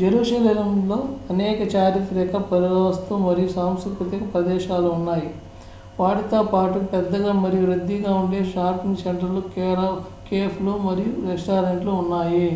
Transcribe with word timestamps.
జెరూసలెంలో 0.00 0.96
అనేక 1.32 1.58
చారిత్రక 1.74 2.40
పురావస్తు 2.48 3.18
మరియు 3.22 3.50
సాంస్కృతిక 3.54 4.22
ప్రదేశాలు 4.32 4.88
ఉన్నాయి 4.96 5.28
వాటితో 5.98 6.40
పాటు 6.50 6.80
పెద్దగా 6.92 7.32
మరియు 7.40 7.70
రద్దీగా 7.72 8.12
ఉండే 8.22 8.42
షాపింగ్ 8.52 9.02
సెంటర్లు 9.02 9.42
కేఫ్లు 10.28 10.74
మరియు 10.86 11.12
రెస్టారెంట్లు 11.28 11.92
ఉన్నాయి 12.02 12.46